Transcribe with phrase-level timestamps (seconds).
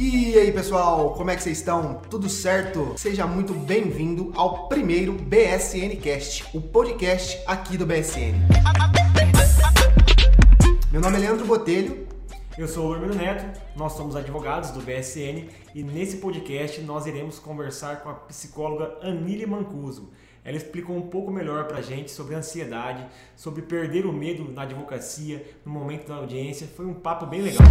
[0.00, 2.00] E aí pessoal, como é que vocês estão?
[2.08, 2.94] Tudo certo?
[2.96, 8.34] Seja muito bem-vindo ao primeiro BSN Cast, o podcast aqui do BSN.
[10.92, 12.06] Meu nome é Leandro Botelho.
[12.56, 17.40] Eu sou o Hermino Neto, nós somos advogados do BSN e nesse podcast nós iremos
[17.40, 20.12] conversar com a psicóloga Anília Mancuso.
[20.44, 23.04] Ela explicou um pouco melhor pra gente sobre ansiedade,
[23.34, 26.68] sobre perder o medo na advocacia, no momento da audiência.
[26.68, 27.66] Foi um papo bem legal.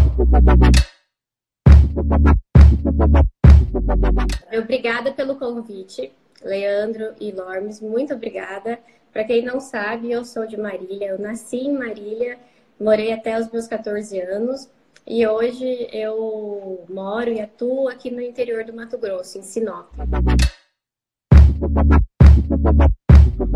[4.59, 6.11] Obrigada pelo convite,
[6.43, 8.79] Leandro e Lormes, muito obrigada.
[9.11, 12.37] Para quem não sabe, eu sou de Marília, eu nasci em Marília,
[12.79, 14.69] morei até os meus 14 anos
[15.05, 19.87] e hoje eu moro e atuo aqui no interior do Mato Grosso, em Sinop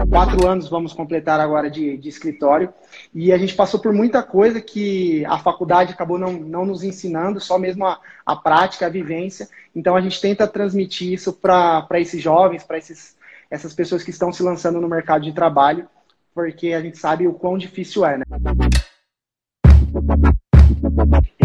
[0.05, 2.73] quatro anos vamos completar agora de, de, escritório
[3.13, 7.39] e a gente passou por muita coisa que a faculdade acabou não, não nos ensinando,
[7.39, 9.47] só mesmo a, a prática, a vivência.
[9.75, 12.77] Então a gente tenta transmitir isso para esses jovens, para
[13.49, 15.87] essas pessoas que estão se lançando no mercado de trabalho,
[16.33, 18.25] porque a gente sabe o quão difícil é, né?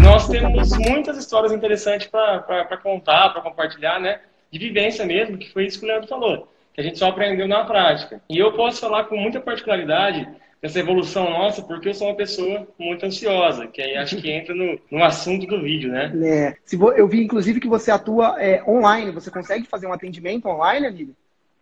[0.01, 4.21] Nós temos muitas histórias interessantes para contar, para compartilhar, né?
[4.51, 7.47] De vivência mesmo, que foi isso que o Leandro falou que a gente só aprendeu
[7.47, 8.21] na prática.
[8.29, 10.29] E eu posso falar com muita particularidade
[10.61, 14.53] dessa evolução nossa, porque eu sou uma pessoa muito ansiosa, que aí acho que entra
[14.53, 16.11] no, no assunto do vídeo, né?
[16.23, 16.55] É.
[16.63, 19.11] Se vo, eu vi, inclusive, que você atua é, online.
[19.11, 21.13] Você consegue fazer um atendimento online, amiga?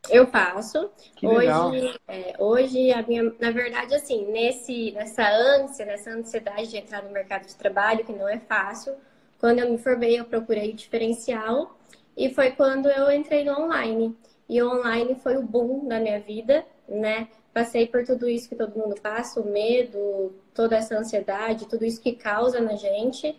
[0.09, 0.91] Eu faço.
[1.15, 6.77] Que hoje, é, hoje a minha, na verdade, assim, nesse, nessa ânsia, nessa ansiedade de
[6.77, 8.93] entrar no mercado de trabalho, que não é fácil,
[9.39, 11.77] quando eu me formei, eu procurei diferencial
[12.17, 14.13] e foi quando eu entrei no online.
[14.47, 17.27] E online foi o boom da minha vida, né?
[17.53, 22.01] Passei por tudo isso que todo mundo passa, o medo, toda essa ansiedade, tudo isso
[22.01, 23.35] que causa na gente.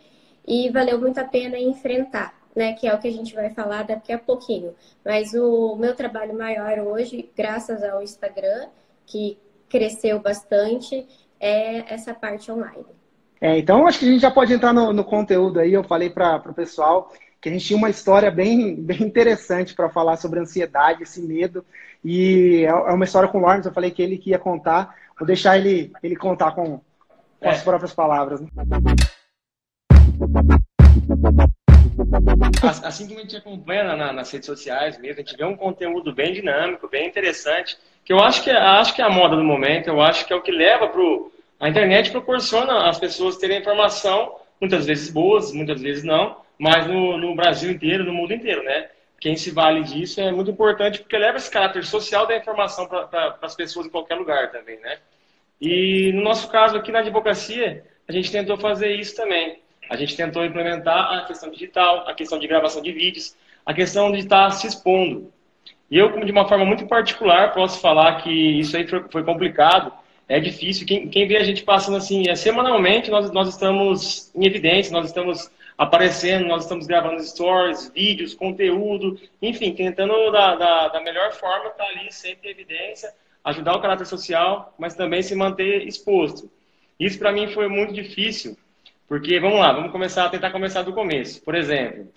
[0.46, 2.72] E valeu muito a pena enfrentar, né?
[2.72, 4.74] Que é o que a gente vai falar daqui a pouquinho.
[5.04, 8.68] Mas o meu trabalho maior hoje, graças ao Instagram,
[9.04, 11.06] que cresceu bastante,
[11.38, 12.86] é essa parte online.
[13.40, 15.72] É, então acho que a gente já pode entrar no, no conteúdo aí.
[15.72, 19.88] Eu falei para o pessoal que a gente tinha uma história bem, bem interessante para
[19.88, 21.64] falar sobre ansiedade, esse medo.
[22.04, 24.94] E é, é uma história com o Lawrence, eu falei que ele que ia contar.
[25.18, 26.80] Vou deixar ele, ele contar com,
[27.40, 27.64] com as é.
[27.64, 28.40] próprias palavras.
[28.40, 28.48] Né?
[32.82, 36.14] Assim que a gente acompanha na, nas redes sociais mesmo, a gente vê um conteúdo
[36.14, 39.44] bem dinâmico, bem interessante, que eu acho que, é, acho que é a moda do
[39.44, 41.02] momento, eu acho que é o que leva para
[41.60, 47.16] A internet proporciona às pessoas terem informação, muitas vezes boas, muitas vezes não, mas no,
[47.18, 48.88] no Brasil inteiro, no mundo inteiro, né?
[49.20, 53.06] Quem se vale disso é muito importante porque leva esse caráter social da informação para
[53.06, 54.98] pra, as pessoas em qualquer lugar também, né?
[55.60, 59.58] E no nosso caso aqui na advocacia, a gente tentou fazer isso também.
[59.88, 64.12] A gente tentou implementar a questão digital, a questão de gravação de vídeos, a questão
[64.12, 65.32] de estar se expondo.
[65.90, 69.92] E eu, de uma forma muito particular, posso falar que isso aí foi, foi complicado,
[70.28, 70.86] é difícil.
[70.86, 75.06] Quem, quem vê a gente passando assim, é, semanalmente nós, nós estamos em evidência, nós
[75.06, 81.68] estamos aparecendo, nós estamos gravando stories, vídeos, conteúdo, enfim, tentando da, da, da melhor forma
[81.68, 83.12] estar ali sempre em evidência,
[83.44, 86.50] ajudar o caráter social, mas também se manter exposto.
[86.98, 88.56] Isso para mim foi muito difícil,
[89.06, 91.42] porque, vamos lá, vamos começar tentar começar do começo.
[91.44, 92.10] Por exemplo,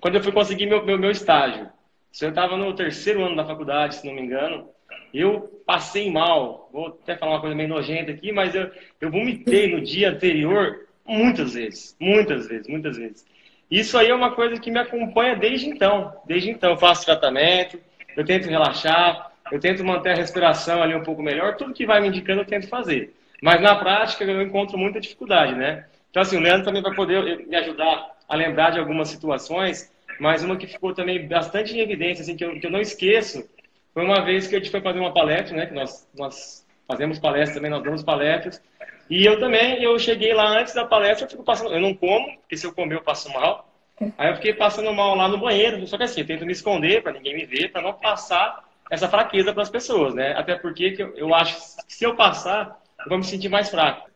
[0.00, 1.68] quando eu fui conseguir meu, meu, meu estágio,
[2.12, 4.68] se eu estava no terceiro ano da faculdade, se não me engano,
[5.12, 6.70] eu passei mal.
[6.72, 8.70] Vou até falar uma coisa meio nojenta aqui, mas eu,
[9.00, 13.24] eu vomitei no dia anterior Muitas vezes, muitas vezes, muitas vezes.
[13.70, 16.12] Isso aí é uma coisa que me acompanha desde então.
[16.26, 17.78] Desde então eu faço tratamento,
[18.16, 22.00] eu tento relaxar, eu tento manter a respiração ali um pouco melhor, tudo que vai
[22.00, 23.14] me indicando eu tento fazer.
[23.42, 25.86] Mas na prática eu encontro muita dificuldade, né?
[26.10, 30.42] Então assim, o Leandro também vai poder me ajudar a lembrar de algumas situações, mas
[30.42, 33.48] uma que ficou também bastante em evidência, assim, que eu, que eu não esqueço,
[33.92, 35.66] foi uma vez que a gente foi fazer uma palestra, né?
[35.66, 38.62] Que nós, nós fazemos palestras também, nós damos palestras,
[39.08, 42.36] e eu também, eu cheguei lá antes da palestra, eu fico passando, eu não como,
[42.38, 43.72] porque se eu comer eu passo mal.
[44.18, 47.02] Aí eu fiquei passando mal lá no banheiro, só que assim, eu tento me esconder
[47.02, 50.34] para ninguém me ver, para não passar essa fraqueza para as pessoas, né?
[50.36, 51.56] Até porque eu, eu acho
[51.86, 54.10] que se eu passar, eu vou me sentir mais fraco.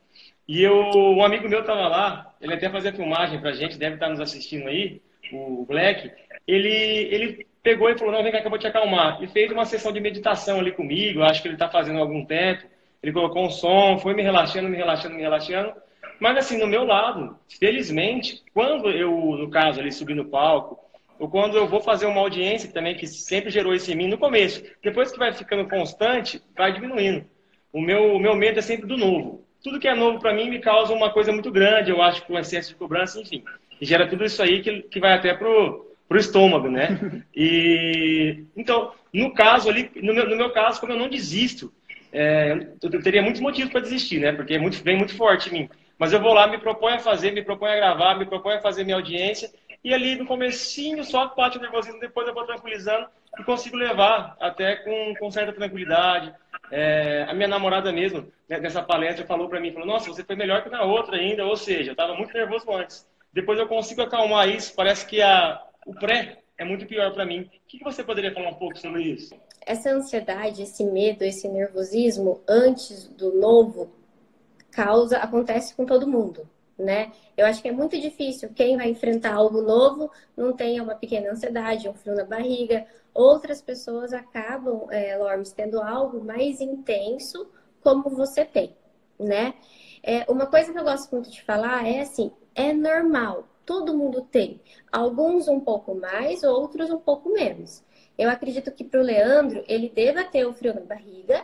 [0.47, 3.95] E eu, um amigo meu estava lá, ele até fazia filmagem para a gente, deve
[3.95, 5.01] estar nos assistindo aí,
[5.33, 6.11] o Black.
[6.47, 9.23] Ele, ele pegou e falou: Não, vem cá que eu vou te acalmar.
[9.23, 12.25] E fez uma sessão de meditação ali comigo, acho que ele está fazendo há algum
[12.25, 12.67] tempo.
[13.03, 15.73] Ele colocou um som, foi me relaxando, me relaxando, me relaxando.
[16.19, 20.79] Mas assim, no meu lado, felizmente, quando eu, no caso, ali subi no palco,
[21.19, 24.19] ou quando eu vou fazer uma audiência também, que sempre gerou isso em mim no
[24.19, 27.27] começo, depois que vai ficando constante, vai diminuindo.
[27.73, 29.45] O meu, o meu medo é sempre do novo.
[29.63, 32.39] Tudo que é novo para mim me causa uma coisa muito grande, eu acho um
[32.39, 33.45] excesso de cobrança, enfim.
[33.81, 37.23] e gera tudo isso aí que, que vai até pro, pro estômago, né?
[37.35, 41.73] E então, no caso ali, no meu, no meu caso, como eu não desisto,
[42.13, 44.33] é, eu teria muitos motivos para desistir, né?
[44.33, 45.71] Porque é muito, vem muito forte em mim.
[45.99, 48.63] Mas eu vou lá, me proponho a fazer, me proponho a gravar, me proponho a
[48.63, 49.51] fazer minha audiência.
[49.83, 53.07] E ali no comecinho só bate o nervosismo, depois eu vou tranquilizando
[53.39, 56.33] e consigo levar até com, com certa tranquilidade.
[56.71, 60.37] É, a minha namorada mesmo, né, nessa palestra, falou para mim, falou, nossa, você foi
[60.37, 63.07] melhor que na outra ainda, ou seja, eu estava muito nervoso antes.
[63.33, 67.41] Depois eu consigo acalmar isso, parece que a, o pré é muito pior para mim.
[67.43, 69.35] O que você poderia falar um pouco sobre isso?
[69.61, 73.91] Essa ansiedade, esse medo, esse nervosismo antes do novo
[74.71, 76.49] causa acontece com todo mundo,
[76.79, 77.13] né?
[77.37, 81.31] Eu acho que é muito difícil quem vai enfrentar algo novo não tenha uma pequena
[81.31, 82.87] ansiedade, um frio na barriga.
[83.13, 87.51] Outras pessoas acabam, é, Lormes, tendo algo mais intenso
[87.83, 88.75] como você tem,
[89.19, 89.55] né?
[90.03, 94.23] É, uma coisa que eu gosto muito de falar é assim, é normal todo mundo
[94.23, 94.61] tem.
[94.91, 97.85] Alguns um pouco mais, outros um pouco menos.
[98.21, 101.43] Eu acredito que para o Leandro, ele deva ter o frio na barriga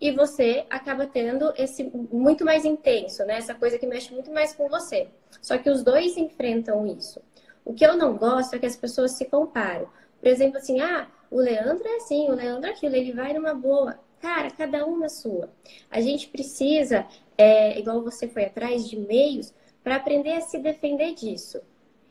[0.00, 3.36] e você acaba tendo esse muito mais intenso, né?
[3.36, 5.06] Essa coisa que mexe muito mais com você.
[5.40, 7.22] Só que os dois enfrentam isso.
[7.64, 9.88] O que eu não gosto é que as pessoas se comparam.
[10.18, 13.54] Por exemplo, assim, ah, o Leandro é assim, o Leandro é aquilo, ele vai numa
[13.54, 13.96] boa.
[14.20, 15.48] Cara, cada um na sua.
[15.88, 17.06] A gente precisa,
[17.38, 19.54] é, igual você foi atrás de meios,
[19.84, 21.60] para aprender a se defender disso.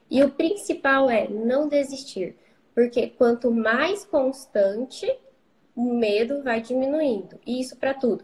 [0.09, 2.37] E o principal é não desistir,
[2.73, 5.17] porque quanto mais constante,
[5.75, 7.39] o medo vai diminuindo.
[7.45, 8.23] E isso para tudo.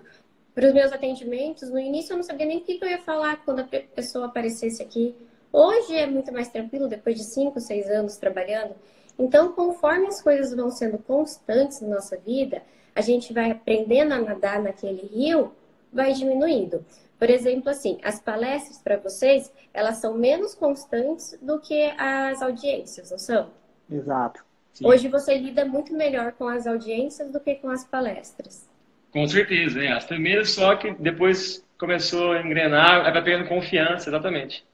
[0.53, 3.43] Para os meus atendimentos, no início eu não sabia nem o que eu ia falar
[3.45, 5.15] quando a pessoa aparecesse aqui.
[5.51, 8.75] Hoje é muito mais tranquilo, depois de 5, 6 anos trabalhando.
[9.17, 12.61] Então, conforme as coisas vão sendo constantes na nossa vida,
[12.95, 15.51] a gente vai aprendendo a nadar naquele rio,
[15.91, 16.85] vai diminuindo.
[17.17, 23.11] Por exemplo, assim, as palestras para vocês, elas são menos constantes do que as audiências,
[23.11, 23.49] não são?
[23.89, 24.43] Exato.
[24.73, 24.85] Sim.
[24.85, 28.67] Hoje você lida muito melhor com as audiências do que com as palestras.
[29.11, 29.91] Com certeza, né?
[29.91, 34.65] As primeiras só que depois começou a engrenar, vai pegando confiança, exatamente.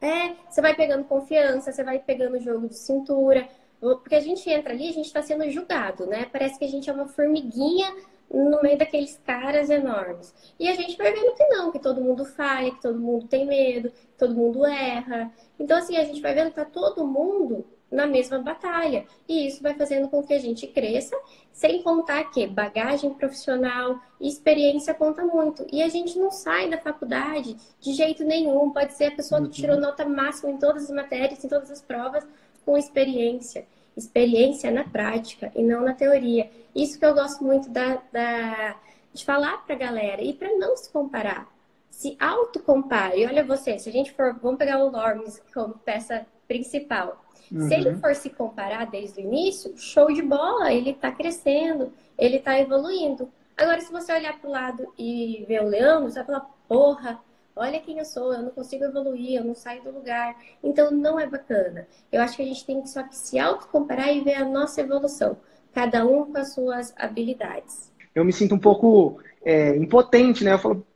[0.00, 3.48] É, você vai pegando confiança, você vai pegando jogo de cintura,
[3.80, 6.26] porque a gente entra ali, a gente está sendo julgado, né?
[6.32, 7.94] Parece que a gente é uma formiguinha
[8.32, 10.34] no meio daqueles caras enormes.
[10.58, 13.46] E a gente vai vendo que não, que todo mundo falha, que todo mundo tem
[13.46, 15.30] medo, que todo mundo erra.
[15.58, 19.04] Então, assim, a gente vai vendo que tá todo mundo na mesma batalha.
[19.28, 21.16] E isso vai fazendo com que a gente cresça,
[21.52, 25.66] sem contar que bagagem profissional e experiência conta muito.
[25.70, 28.70] E a gente não sai da faculdade de jeito nenhum.
[28.70, 29.82] Pode ser a pessoa que tirou uhum.
[29.82, 32.26] nota máxima em todas as matérias, em todas as provas,
[32.64, 33.66] com experiência
[33.96, 36.50] experiência na prática e não na teoria.
[36.74, 38.76] Isso que eu gosto muito da, da
[39.12, 41.46] de falar para a galera e para não se comparar.
[41.90, 43.26] Se autocompare.
[43.26, 47.24] Olha você, se a gente for, vamos pegar o Lormes como peça principal.
[47.50, 47.68] Uhum.
[47.68, 48.00] Se ele uhum.
[48.00, 53.28] for se comparar desde o início, show de bola, ele está crescendo, ele está evoluindo.
[53.56, 57.20] Agora, se você olhar para o lado e ver o Leandro, você vai falar, porra,
[57.54, 60.34] olha quem eu sou, eu não consigo evoluir, eu não saio do lugar.
[60.62, 61.86] Então não é bacana.
[62.10, 64.80] Eu acho que a gente tem que só que se autocomparar e ver a nossa
[64.80, 65.36] evolução,
[65.72, 67.92] cada um com as suas habilidades.
[68.14, 70.54] Eu me sinto um pouco é, impotente, né?
[70.54, 70.86] Eu falo,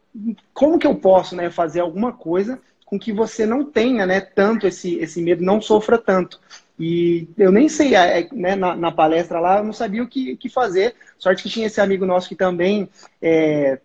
[0.55, 4.67] como que eu posso né, fazer alguma coisa com que você não tenha né, tanto
[4.67, 6.41] esse, esse medo, não sofra tanto.
[6.79, 10.09] E eu nem sei, é, é, né, na, na, palestra lá, eu não sabia o
[10.09, 10.95] que, que fazer.
[11.19, 12.89] Sorte que tinha esse amigo nosso que também
[13.21, 13.81] é,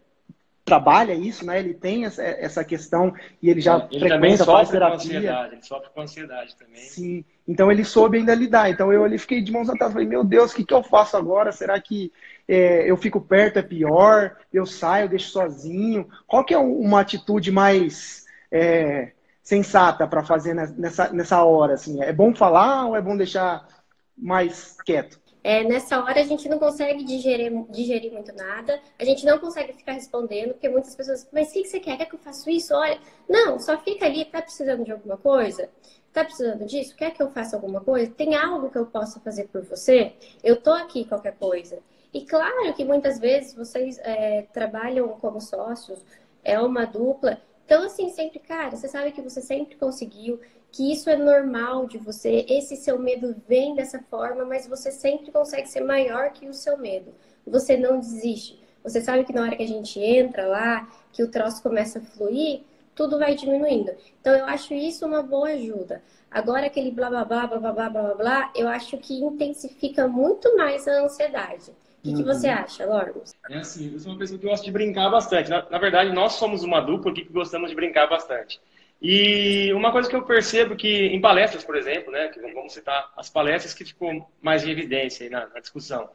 [0.63, 1.59] trabalha isso, né?
[1.59, 5.49] Ele tem essa, essa questão e ele já ele frequenta faz terapia.
[5.51, 6.81] ele sofre com ansiedade também.
[6.81, 7.25] Sim.
[7.47, 8.69] Então ele soube ainda lidar.
[8.69, 11.17] Então eu ali fiquei de mãos atadas, falei, meu Deus, o que, que eu faço
[11.17, 11.51] agora?
[11.51, 12.11] Será que
[12.47, 14.37] é, eu fico perto é pior?
[14.53, 16.07] Eu saio, eu deixo sozinho?
[16.27, 21.73] Qual que é uma atitude mais é, sensata para fazer nessa, nessa hora?
[21.73, 22.01] Assim?
[22.03, 23.67] É bom falar ou é bom deixar
[24.17, 25.21] mais quieto?
[25.43, 29.73] É, nessa hora a gente não consegue digerir, digerir muito nada, a gente não consegue
[29.73, 31.97] ficar respondendo, porque muitas pessoas, mas o que, você quer?
[31.97, 32.75] Quer que eu faça isso?
[32.75, 35.67] Olha, não, só fica ali, tá precisando de alguma coisa?
[36.13, 36.95] Tá precisando disso?
[36.95, 38.11] Quer que eu faça alguma coisa?
[38.11, 40.13] Tem algo que eu possa fazer por você?
[40.43, 41.79] Eu tô aqui qualquer coisa.
[42.13, 46.05] E claro que muitas vezes vocês é, trabalham como sócios,
[46.43, 47.41] é uma dupla,
[47.71, 50.41] então, assim, sempre, cara, você sabe que você sempre conseguiu,
[50.73, 55.31] que isso é normal de você, esse seu medo vem dessa forma, mas você sempre
[55.31, 57.13] consegue ser maior que o seu medo.
[57.47, 58.59] Você não desiste.
[58.83, 62.01] Você sabe que na hora que a gente entra lá, que o troço começa a
[62.01, 62.63] fluir,
[62.93, 63.93] tudo vai diminuindo.
[64.19, 66.03] Então, eu acho isso uma boa ajuda.
[66.29, 70.57] Agora, aquele blá blá blá, blá blá blá blá blá, eu acho que intensifica muito
[70.57, 71.71] mais a ansiedade.
[72.01, 72.53] O que, que, você uhum.
[72.55, 73.35] acha, Lormus?
[73.47, 75.51] É assim, eu sou uma pessoa que gosta de brincar bastante.
[75.51, 78.59] Na, na verdade, nós somos uma dupla que gostamos de brincar bastante.
[78.99, 83.11] E uma coisa que eu percebo que em palestras, por exemplo, né, que vamos citar
[83.15, 86.09] as palestras que ficou mais em evidência na, na discussão,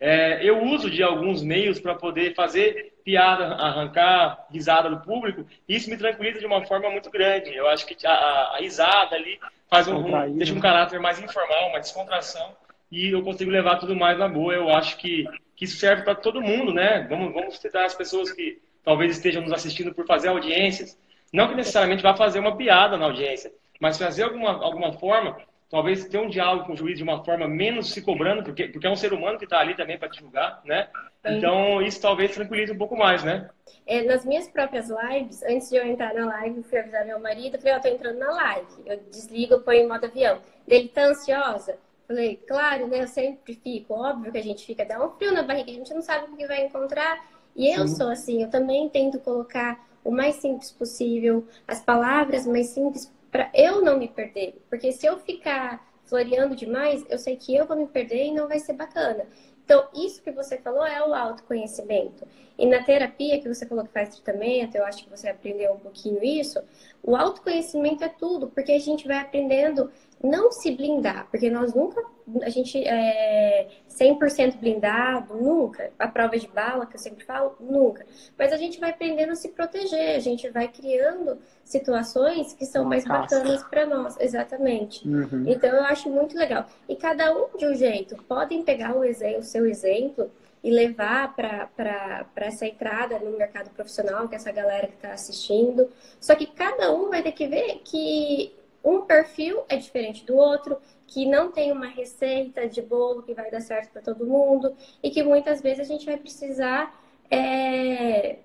[0.00, 5.76] é, eu uso de alguns meios para poder fazer piada, arrancar risada do público, e
[5.76, 7.54] isso me tranquiliza de uma forma muito grande.
[7.54, 9.38] Eu acho que a, a, a risada ali
[9.70, 12.56] faz um, um, deixa um caráter mais informal, uma descontração,
[12.92, 14.52] e eu consigo levar tudo mais na boa.
[14.52, 15.24] Eu acho que,
[15.56, 17.06] que isso serve para todo mundo, né?
[17.08, 20.98] Vamos, vamos citar as pessoas que talvez estejam nos assistindo por fazer audiências.
[21.32, 25.38] Não que necessariamente vá fazer uma piada na audiência, mas fazer alguma, alguma forma,
[25.70, 28.86] talvez ter um diálogo com o juiz de uma forma menos se cobrando, porque, porque
[28.86, 30.88] é um ser humano que está ali também para te julgar, né?
[31.24, 33.48] Então, isso talvez tranquilize um pouco mais, né?
[33.86, 37.18] É, nas minhas próprias lives, antes de eu entrar na live, eu fui avisar meu
[37.18, 38.66] marido, falei, ó, oh, tô entrando na live.
[38.84, 40.38] Eu desligo, ponho em modo avião.
[40.68, 41.78] Ele tá ansiosa?
[42.12, 43.00] Falei, claro, né?
[43.02, 45.94] Eu sempre fico, óbvio que a gente fica, dá um frio na barriga, a gente
[45.94, 47.26] não sabe o que vai encontrar.
[47.56, 47.96] E eu Sim.
[47.96, 53.50] sou assim, eu também tento colocar o mais simples possível, as palavras mais simples, para
[53.54, 54.62] eu não me perder.
[54.68, 58.46] Porque se eu ficar floreando demais, eu sei que eu vou me perder e não
[58.46, 59.24] vai ser bacana.
[59.64, 62.26] Então, isso que você falou é o autoconhecimento.
[62.58, 65.78] E na terapia, que você falou que faz tratamento, eu acho que você aprendeu um
[65.78, 66.60] pouquinho isso,
[67.02, 69.90] o autoconhecimento é tudo, porque a gente vai aprendendo
[70.22, 72.00] não se blindar, porque nós nunca,
[72.42, 75.90] a gente é 100% blindado, nunca.
[75.98, 78.06] A prova de bala, que eu sempre falo, nunca.
[78.38, 82.84] Mas a gente vai aprendendo a se proteger, a gente vai criando situações que são
[82.84, 85.06] mais bacanas para nós, exatamente.
[85.08, 85.44] Uhum.
[85.46, 86.66] Então eu acho muito legal.
[86.88, 90.30] E cada um de um jeito, podem pegar o, exemplo, o seu exemplo
[90.62, 95.90] e levar para essa entrada no mercado profissional, que essa galera que está assistindo.
[96.20, 100.78] Só que cada um vai ter que ver que um perfil é diferente do outro,
[101.06, 105.10] que não tem uma receita de bolo que vai dar certo para todo mundo e
[105.10, 106.94] que muitas vezes a gente vai precisar
[107.30, 108.36] é,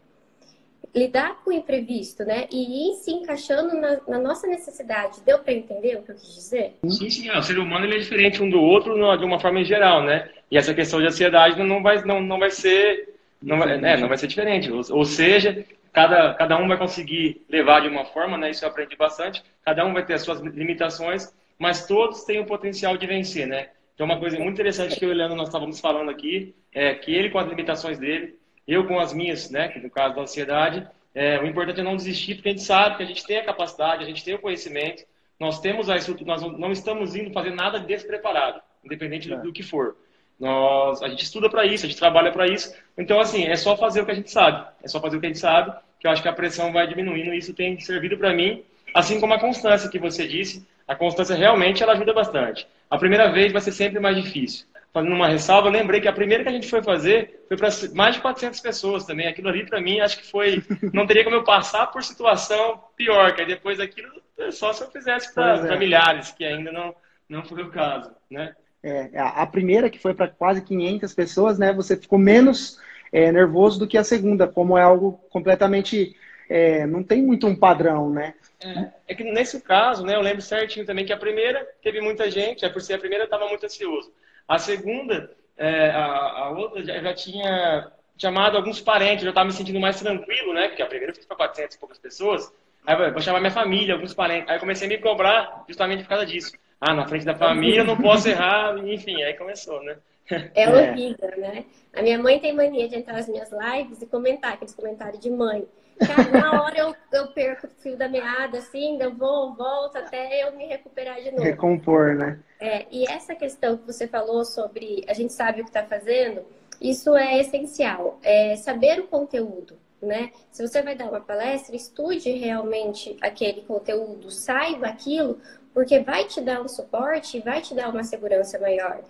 [0.94, 2.48] lidar com o imprevisto, né?
[2.52, 5.22] E ir se encaixando na, na nossa necessidade.
[5.26, 6.76] Deu para entender o que eu quis dizer?
[6.88, 7.30] Sim, sim.
[7.30, 10.30] É, o ser humano ele é diferente um do outro de uma forma geral, né?
[10.52, 14.08] E essa questão de ansiedade não vai, não, não vai ser não vai, é, não
[14.08, 14.72] vai ser diferente.
[14.72, 15.64] Ou, ou seja,
[15.98, 18.52] cada, cada um vai conseguir levar de uma forma, né?
[18.52, 19.44] Isso eu aprendi bastante.
[19.66, 23.70] Cada um vai ter as suas limitações, mas todos têm o potencial de vencer, né?
[23.96, 26.94] Então, uma coisa muito interessante que eu e o Leandro nós estávamos falando aqui é
[26.94, 28.38] que ele com as limitações dele,
[28.68, 29.70] eu com as minhas, né?
[29.70, 32.98] Que no caso da ansiedade, é, o importante é não desistir, porque a gente sabe
[32.98, 35.04] que a gente tem a capacidade, a gente tem o conhecimento,
[35.40, 39.38] nós temos a estrutura, nós não estamos indo fazer nada despreparado, independente do, é.
[39.40, 39.96] do que for.
[40.40, 42.72] Nós, a gente estuda para isso, a gente trabalha para isso.
[42.96, 44.64] Então, assim, é só fazer o que a gente sabe.
[44.84, 46.88] É só fazer o que a gente sabe que eu acho que a pressão vai
[46.88, 48.64] diminuindo e isso tem servido para mim,
[48.94, 50.66] assim como a constância que você disse.
[50.88, 52.68] A constância realmente ela ajuda bastante.
[52.90, 54.66] A primeira vez vai ser sempre mais difícil.
[54.94, 58.16] Fazendo uma ressalva, lembrei que a primeira que a gente foi fazer foi para mais
[58.16, 59.28] de 400 pessoas também.
[59.28, 60.64] Aquilo ali, para mim, acho que foi.
[60.94, 64.10] Não teria como eu passar por situação pior, que depois aquilo
[64.52, 65.78] só se eu fizesse para é.
[65.78, 66.96] milhares, que ainda não,
[67.28, 68.56] não foi o caso, né?
[68.84, 71.74] É, a primeira, que foi para quase 500 pessoas, né?
[71.74, 72.80] Você ficou menos
[73.12, 76.16] é, nervoso do que a segunda, como é algo completamente.
[76.50, 78.34] É, não tem muito um padrão, né?
[78.60, 82.32] É, é, que nesse caso, né, eu lembro certinho também que a primeira teve muita
[82.32, 84.12] gente, é por ser a primeira estava muito ansioso.
[84.48, 89.48] A segunda, é, a, a, outra já, já, tinha chamado alguns parentes, eu já estava
[89.48, 90.70] me sentindo mais tranquilo, né?
[90.70, 92.52] Porque a primeira eu fiz para 400 e poucas pessoas.
[92.86, 94.50] Aí eu vou chamar minha família, alguns parentes.
[94.50, 96.54] Aí eu comecei a me cobrar justamente por causa disso.
[96.80, 99.98] Ah, na frente da família eu não posso errar, enfim, aí começou, né?
[100.30, 101.66] É, é horrível, né?
[101.94, 105.30] A minha mãe tem mania de entrar nas minhas lives e comentar aqueles comentários de
[105.30, 105.66] mãe.
[106.00, 110.44] Cara, na hora eu, eu perco o fio da meada, assim, eu vou, volto até
[110.44, 111.44] eu me recuperar de novo.
[111.44, 112.40] Recompor, né?
[112.60, 116.46] É, e essa questão que você falou sobre a gente sabe o que está fazendo,
[116.80, 118.20] isso é essencial.
[118.22, 120.32] É saber o conteúdo, né?
[120.52, 125.40] Se você vai dar uma palestra, estude realmente aquele conteúdo, saiba aquilo,
[125.74, 129.02] porque vai te dar um suporte e vai te dar uma segurança maior.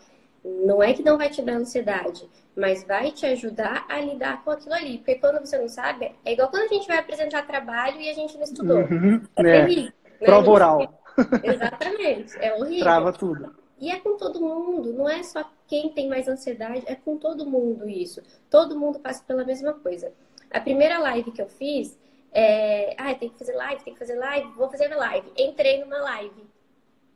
[0.66, 4.52] Não é que não vai te dar ansiedade, mas vai te ajudar a lidar com
[4.52, 4.98] aquilo ali.
[4.98, 8.14] Porque quando você não sabe, é igual quando a gente vai apresentar trabalho e a
[8.14, 8.78] gente não estudou.
[8.78, 9.84] Uhum, é, é terrível.
[9.84, 9.92] Né?
[10.20, 11.04] Prova oral.
[11.44, 12.84] Exatamente, é horrível.
[12.84, 13.56] Trava tudo.
[13.80, 17.46] E é com todo mundo, não é só quem tem mais ansiedade, é com todo
[17.46, 18.22] mundo isso.
[18.50, 20.12] Todo mundo passa pela mesma coisa.
[20.50, 21.98] A primeira live que eu fiz,
[22.32, 22.96] é...
[22.98, 25.32] ah, tem que fazer live, tem que fazer live, vou fazer live.
[25.38, 26.44] Entrei numa live,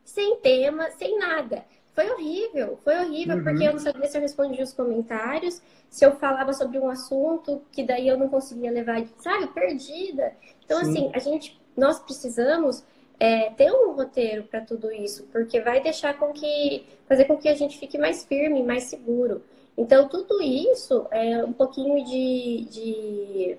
[0.04, 1.66] sem tema, sem nada.
[1.94, 3.44] Foi horrível, foi horrível, uhum.
[3.44, 7.62] porque eu não sabia se eu respondia os comentários, se eu falava sobre um assunto
[7.72, 10.34] que daí eu não conseguia levar, sabe, perdida.
[10.64, 10.90] Então, Sim.
[10.90, 12.84] assim, a gente, nós precisamos
[13.20, 17.50] é, ter um roteiro para tudo isso, porque vai deixar com que, fazer com que
[17.50, 19.44] a gente fique mais firme, mais seguro.
[19.78, 23.58] Então, tudo isso é um pouquinho de, de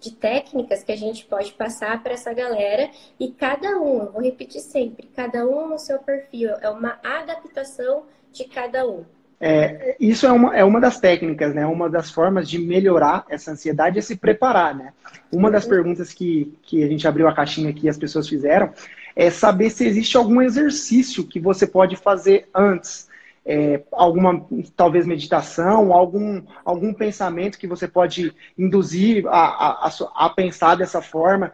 [0.00, 4.22] de técnicas que a gente pode passar para essa galera e cada um, eu vou
[4.22, 9.04] repetir sempre, cada um no seu perfil, é uma adaptação de cada um.
[9.40, 11.66] É, isso é uma, é uma das técnicas, né?
[11.66, 14.92] Uma das formas de melhorar essa ansiedade é se preparar, né?
[15.30, 18.72] Uma das perguntas que, que a gente abriu a caixinha aqui e as pessoas fizeram
[19.14, 23.08] é saber se existe algum exercício que você pode fazer antes.
[23.46, 30.76] É, alguma, talvez, meditação, algum, algum pensamento que você pode induzir a, a, a pensar
[30.76, 31.52] dessa forma,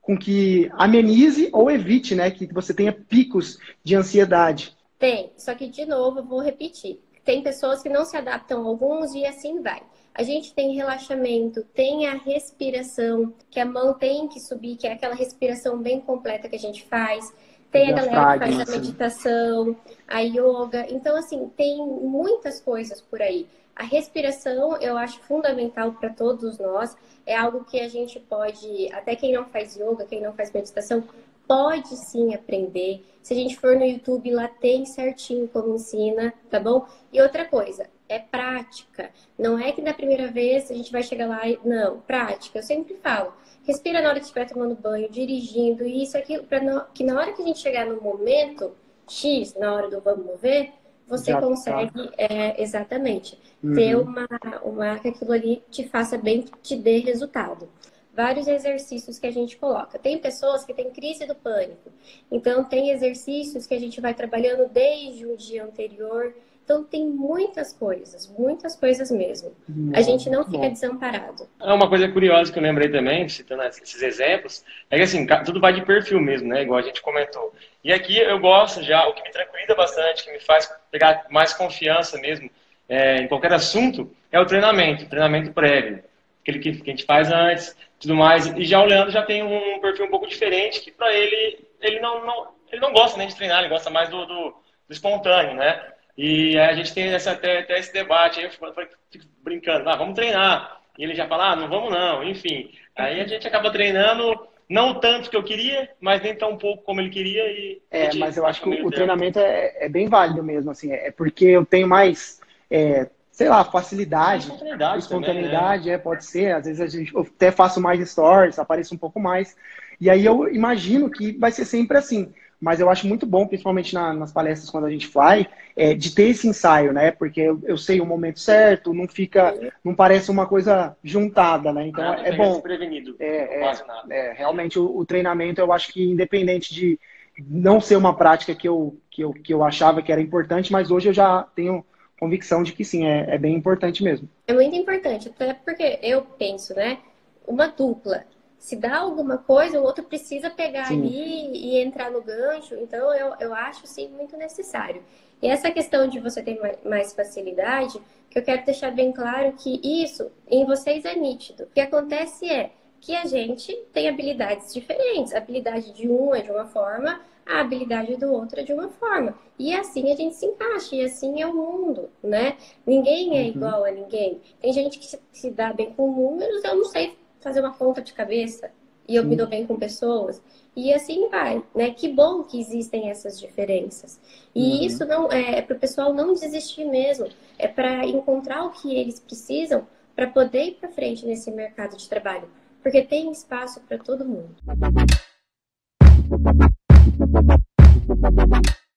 [0.00, 2.30] com que amenize ou evite, né?
[2.30, 4.74] Que você tenha picos de ansiedade.
[4.98, 7.00] Tem, só que de novo eu vou repetir.
[7.24, 9.82] Tem pessoas que não se adaptam a alguns e assim vai.
[10.14, 14.92] A gente tem relaxamento, tem a respiração, que a mão tem que subir, que é
[14.92, 17.34] aquela respiração bem completa que a gente faz.
[17.76, 19.76] Tem a galera que faz a meditação,
[20.08, 20.86] a yoga.
[20.88, 23.46] Então, assim, tem muitas coisas por aí.
[23.74, 26.96] A respiração eu acho fundamental para todos nós.
[27.26, 31.04] É algo que a gente pode, até quem não faz yoga, quem não faz meditação,
[31.46, 33.04] pode sim aprender.
[33.22, 36.86] Se a gente for no YouTube, lá tem certinho como ensina, tá bom?
[37.12, 39.10] E outra coisa, é prática.
[39.38, 41.58] Não é que na primeira vez a gente vai chegar lá e.
[41.64, 42.58] Não, prática.
[42.58, 43.32] Eu sempre falo.
[43.64, 46.60] Respira na hora que estiver tomando banho, dirigindo, isso, aquilo, para
[46.94, 48.72] que na hora que a gente chegar no momento
[49.08, 50.72] X, na hora do vamos ver,
[51.06, 52.12] você Já consegue, tá.
[52.16, 53.74] é, exatamente, uhum.
[53.74, 54.28] ter uma,
[54.62, 57.68] uma que aquilo ali te faça bem, que te dê resultado.
[58.12, 59.98] Vários exercícios que a gente coloca.
[59.98, 61.90] Tem pessoas que têm crise do pânico,
[62.30, 66.34] então tem exercícios que a gente vai trabalhando desde o dia anterior
[66.66, 69.54] então tem muitas coisas, muitas coisas mesmo.
[69.94, 70.72] a gente não fica bom.
[70.72, 71.48] desamparado.
[71.60, 75.60] É uma coisa curiosa que eu lembrei também, citando esses exemplos, é que assim, tudo
[75.60, 76.62] vai de perfil mesmo, né?
[76.62, 77.54] Igual a gente comentou.
[77.84, 81.54] E aqui eu gosto já, o que me tranquiliza bastante, que me faz pegar mais
[81.54, 82.50] confiança mesmo
[82.88, 86.02] é, em qualquer assunto, é o treinamento, o treinamento prévio.
[86.42, 88.46] Aquele que, que a gente faz antes, tudo mais.
[88.46, 92.00] E já o Leandro já tem um perfil um pouco diferente, que para ele, ele
[92.00, 95.54] não, não, ele não gosta nem de treinar, ele gosta mais do, do, do espontâneo,
[95.54, 95.92] né?
[96.16, 98.66] E a gente tem essa, até, até esse debate, aí eu fico,
[99.10, 100.80] fico brincando, ah, vamos treinar.
[100.98, 102.70] E ele já fala, ah, não vamos não, enfim.
[102.96, 104.34] Aí a gente acaba treinando,
[104.68, 107.42] não tanto que eu queria, mas nem tão pouco como ele queria.
[107.44, 111.10] E é, mas eu acho que o, treinamento é, é, bem válido mesmo, assim, é
[111.10, 115.94] porque eu tenho mais, é, sei lá, facilidade, espontaneidade, espontaneidade também, né?
[115.94, 119.20] é, pode ser, às vezes a gente, eu até faço mais stories, apareço um pouco
[119.20, 119.54] mais,
[120.00, 123.94] e aí eu imagino que vai ser sempre assim mas eu acho muito bom, principalmente
[123.94, 127.10] na, nas palestras quando a gente fly, é, de ter esse ensaio, né?
[127.10, 131.86] Porque eu, eu, sei o momento certo, não fica, não parece uma coisa juntada, né?
[131.86, 132.60] Então é bom.
[132.60, 133.74] Prevenido, é, é,
[134.10, 136.98] é, realmente o, o, treinamento, eu acho que independente de
[137.46, 140.90] não ser uma prática que eu, que eu, que eu achava que era importante, mas
[140.90, 141.84] hoje eu já tenho
[142.18, 144.26] convicção de que sim, é, é bem importante mesmo.
[144.46, 146.98] É muito importante, até porque eu penso, né?
[147.46, 148.24] Uma dupla
[148.58, 151.00] se dá alguma coisa, o outro precisa pegar sim.
[151.00, 152.74] ali e entrar no gancho.
[152.74, 155.02] Então, eu, eu acho, sim, muito necessário.
[155.42, 159.80] E essa questão de você ter mais facilidade, que eu quero deixar bem claro que
[159.82, 161.64] isso em vocês é nítido.
[161.64, 165.34] O que acontece é que a gente tem habilidades diferentes.
[165.34, 168.88] A habilidade de um é de uma forma, a habilidade do outro é de uma
[168.88, 169.34] forma.
[169.58, 172.56] E assim a gente se encaixa, e assim é o mundo, né?
[172.84, 173.48] Ninguém é uhum.
[173.48, 174.40] igual a ninguém.
[174.60, 177.16] Tem gente que se dá bem com números, eu não sei
[177.46, 178.72] fazer uma conta de cabeça
[179.08, 179.28] e eu Sim.
[179.28, 180.42] me dou bem com pessoas.
[180.74, 181.90] E assim vai, né?
[181.90, 184.20] Que bom que existem essas diferenças.
[184.52, 184.82] E uhum.
[184.82, 188.96] isso não é, é para o pessoal não desistir mesmo, é para encontrar o que
[188.96, 192.48] eles precisam para poder ir para frente nesse mercado de trabalho,
[192.82, 194.56] porque tem espaço para todo mundo.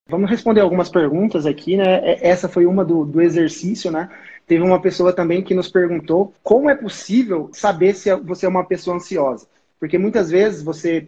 [0.09, 1.99] Vamos responder algumas perguntas aqui, né?
[1.99, 4.09] É, essa foi uma do, do exercício, né?
[4.47, 8.65] Teve uma pessoa também que nos perguntou como é possível saber se você é uma
[8.65, 9.47] pessoa ansiosa.
[9.79, 11.07] Porque muitas vezes você,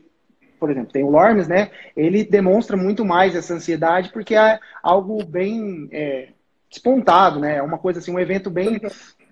[0.60, 1.72] por exemplo, tem o Lormes, né?
[1.98, 6.28] Ele demonstra muito mais essa ansiedade porque é algo bem é,
[6.70, 7.56] despontado, né?
[7.56, 8.80] É uma coisa assim, um evento bem,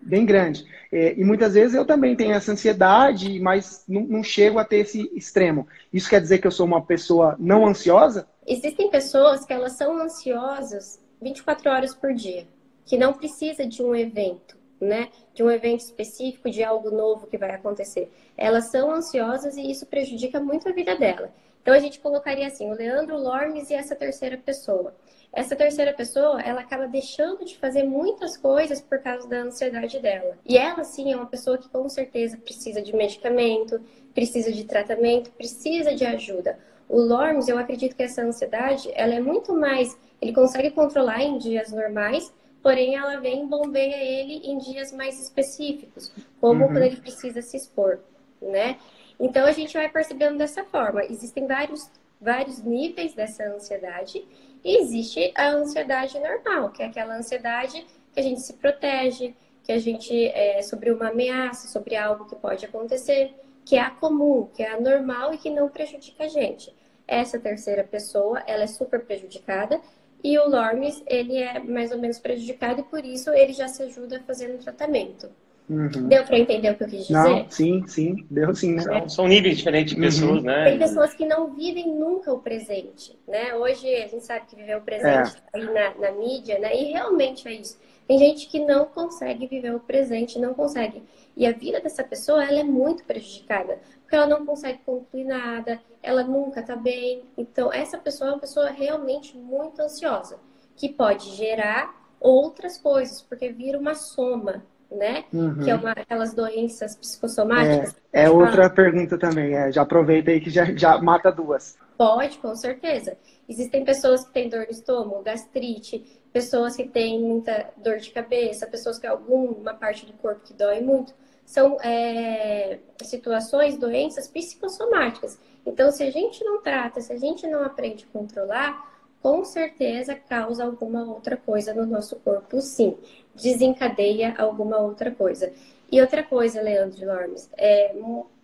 [0.01, 0.65] bem grande.
[0.91, 4.77] É, e muitas vezes eu também tenho essa ansiedade, mas não, não chego a ter
[4.77, 5.67] esse extremo.
[5.93, 8.27] Isso quer dizer que eu sou uma pessoa não ansiosa?
[8.47, 12.47] Existem pessoas que elas são ansiosas 24 horas por dia
[12.89, 15.09] que não precisa de um evento, né?
[15.31, 18.11] De um evento específico, de algo novo que vai acontecer.
[18.35, 21.31] Elas são ansiosas e isso prejudica muito a vida dela.
[21.69, 24.91] Então a gente colocaria assim, o Leandro Lormes e essa terceira pessoa.
[25.31, 30.35] Essa terceira pessoa, ela acaba deixando de fazer muitas coisas por causa da ansiedade dela.
[30.43, 33.79] E ela, sim, é uma pessoa que com certeza precisa de medicamento,
[34.15, 36.57] precisa de tratamento, precisa de ajuda.
[36.89, 41.37] O Lormes, eu acredito que essa ansiedade, ela é muito mais, ele consegue controlar em
[41.37, 46.71] dias normais, porém ela vem bombeia ele em dias mais específicos, como uhum.
[46.71, 47.99] quando ele precisa se expor.
[48.41, 48.79] né?
[49.19, 51.03] Então a gente vai percebendo dessa forma.
[51.03, 51.89] Existem vários,
[52.21, 54.25] vários níveis dessa ansiedade
[54.63, 59.71] e existe a ansiedade normal, que é aquela ansiedade que a gente se protege, que
[59.71, 64.49] a gente é sobre uma ameaça, sobre algo que pode acontecer, que é a comum,
[64.53, 66.73] que é a normal e que não prejudica a gente.
[67.07, 69.79] Essa terceira pessoa, ela é super prejudicada
[70.23, 73.83] e o Lormes, ele é mais ou menos prejudicado e por isso ele já se
[73.83, 75.29] ajuda fazendo tratamento.
[75.69, 76.07] Uhum.
[76.07, 77.13] Deu para entender o que eu quis dizer?
[77.13, 78.79] Não, sim, sim, deu sim.
[78.79, 80.07] São, são níveis diferentes de uhum.
[80.07, 80.41] pessoas, uhum.
[80.41, 80.63] né?
[80.71, 83.53] Tem pessoas que não vivem nunca o presente, né?
[83.53, 85.59] Hoje a gente sabe que viver o presente é.
[85.59, 86.75] aí na, na mídia, né?
[86.75, 87.77] E realmente é isso.
[88.07, 91.03] Tem gente que não consegue viver o presente, não consegue.
[91.37, 95.79] E a vida dessa pessoa, ela é muito prejudicada, porque ela não consegue concluir nada,
[96.01, 97.21] ela nunca tá bem.
[97.37, 100.39] Então, essa pessoa é uma pessoa realmente muito ansiosa,
[100.75, 105.25] que pode gerar outras coisas, porque vira uma soma né?
[105.31, 105.59] Uhum.
[105.59, 107.95] Que é uma, aquelas doenças psicossomáticas.
[108.11, 109.55] É, é outra pergunta também.
[109.55, 111.77] É, já aproveita aí que já, já mata duas.
[111.97, 113.17] Pode, com certeza.
[113.47, 118.67] Existem pessoas que têm dor no estômago, gastrite, pessoas que têm muita dor de cabeça,
[118.67, 121.13] pessoas que alguma parte do corpo que dói muito.
[121.45, 125.39] São é, situações, doenças psicossomáticas.
[125.65, 128.88] Então, se a gente não trata, se a gente não aprende a controlar,
[129.21, 132.97] com certeza causa alguma outra coisa no nosso corpo, sim.
[133.35, 135.51] Desencadeia alguma outra coisa.
[135.91, 137.93] E outra coisa, Leandro Lormes, é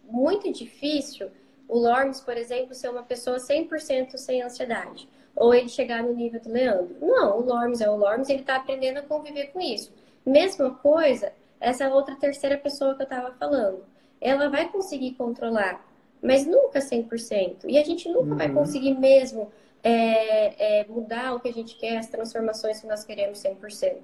[0.10, 1.30] muito difícil
[1.68, 5.08] o Lormes, por exemplo, ser uma pessoa 100% sem ansiedade.
[5.36, 6.96] Ou ele chegar no nível do Leandro.
[7.02, 9.92] Não, o Lormes é o Lormes, ele está aprendendo a conviver com isso.
[10.26, 13.84] Mesma coisa, essa outra terceira pessoa que eu estava falando.
[14.22, 15.86] Ela vai conseguir controlar,
[16.22, 17.66] mas nunca 100%.
[17.68, 18.38] E a gente nunca uhum.
[18.38, 19.52] vai conseguir mesmo
[19.88, 23.98] é, é, mudar o que a gente quer, as transformações que nós queremos 100%,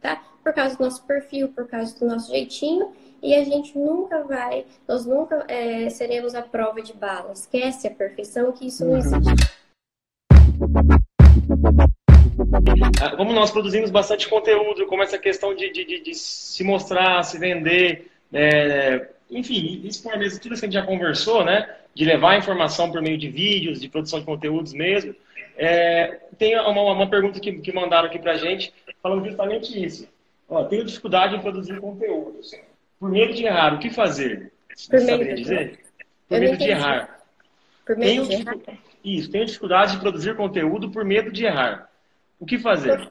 [0.00, 0.24] tá?
[0.42, 2.90] Por causa do nosso perfil, por causa do nosso jeitinho,
[3.22, 7.34] e a gente nunca vai, nós nunca é, seremos a prova de bala.
[7.34, 8.98] Esquece a perfeição, que isso não uhum.
[8.98, 9.56] existe.
[13.02, 17.38] Ah, como nós produzimos bastante conteúdo, como essa questão de, de, de se mostrar, se
[17.38, 21.68] vender, é, enfim, isso por mesmo tudo que a gente já conversou, né?
[21.94, 25.14] De levar a informação por meio de vídeos, de produção de conteúdos mesmo.
[25.56, 28.72] É, tem uma, uma, pergunta que, que mandaram aqui pra gente,
[29.02, 30.08] falando justamente isso.
[30.48, 32.52] Ó, tenho dificuldade em produzir conteúdos.
[33.00, 34.52] Por medo de errar, o que fazer?
[34.74, 35.80] Você saberia dizer?
[36.28, 37.20] Por medo de errar.
[37.84, 38.78] Por medo tenho, de errar?
[39.04, 41.90] Isso, tenho dificuldade de produzir conteúdo por medo de errar.
[42.38, 43.10] O que fazer?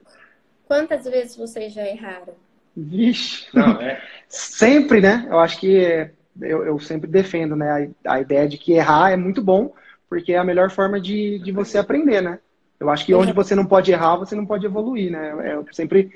[0.68, 2.34] Quantas vezes vocês já erraram?
[2.76, 3.48] Vixe.
[3.54, 4.02] Não, é...
[4.28, 5.26] sempre, né?
[5.30, 6.12] Eu acho que
[6.42, 9.74] eu, eu sempre defendo né, a, a, ideia de que errar é muito bom,
[10.16, 12.40] porque é a melhor forma de, de você aprender, né?
[12.80, 15.54] Eu acho que onde você não pode errar, você não pode evoluir, né?
[15.54, 16.10] Eu sempre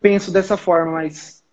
[0.00, 1.44] penso dessa forma, mas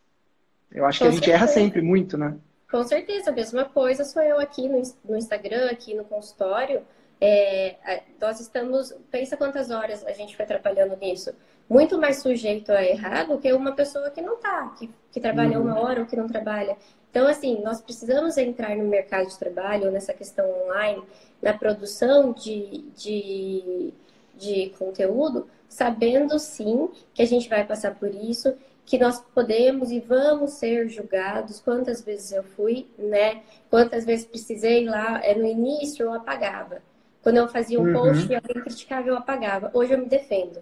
[0.72, 1.44] eu acho Com que a gente certeza.
[1.44, 2.38] erra sempre muito, né?
[2.72, 6.84] Com certeza, a mesma coisa sou eu aqui no, no Instagram, aqui no consultório.
[7.20, 7.76] É,
[8.22, 11.34] nós estamos, pensa quantas horas a gente foi trabalhando nisso.
[11.70, 15.60] Muito mais sujeito a errar do que uma pessoa que não está, que, que trabalha
[15.60, 15.66] uhum.
[15.66, 16.78] uma hora ou que não trabalha.
[17.10, 21.02] Então, assim, nós precisamos entrar no mercado de trabalho, nessa questão online,
[21.42, 23.94] na produção de, de,
[24.38, 28.54] de conteúdo, sabendo sim que a gente vai passar por isso,
[28.86, 31.60] que nós podemos e vamos ser julgados.
[31.60, 33.42] Quantas vezes eu fui, né?
[33.70, 36.82] Quantas vezes precisei lá, é, no início eu apagava.
[37.22, 37.94] Quando eu fazia um uhum.
[37.94, 39.70] post e alguém criticava, eu apagava.
[39.74, 40.62] Hoje eu me defendo.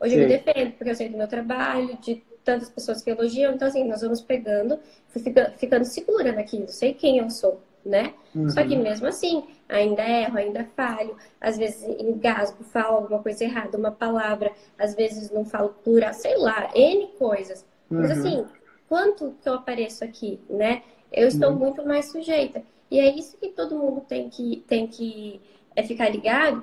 [0.00, 0.20] Hoje Sim.
[0.20, 3.54] eu me defendo, porque eu sei do meu trabalho, de tantas pessoas que elogiam.
[3.54, 4.78] Então, assim, nós vamos pegando,
[5.08, 8.14] ficando, ficando segura naquilo, sei quem eu sou, né?
[8.34, 8.48] Uhum.
[8.48, 8.82] Só que uhum.
[8.82, 14.52] mesmo assim, ainda erro, ainda falho, às vezes engasgo, falo alguma coisa errada, uma palavra,
[14.78, 17.64] às vezes não falo plural, sei lá, N coisas.
[17.90, 18.00] Uhum.
[18.00, 18.44] Mas assim,
[18.88, 20.82] quanto que eu apareço aqui, né?
[21.12, 21.58] Eu estou uhum.
[21.58, 22.62] muito mais sujeita.
[22.90, 25.40] E é isso que todo mundo tem que, tem que
[25.74, 26.62] é ficar ligado.